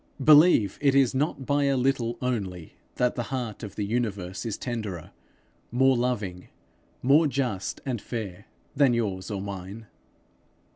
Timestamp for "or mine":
9.29-9.85